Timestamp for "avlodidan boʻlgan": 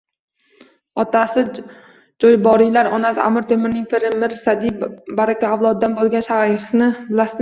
5.59-6.27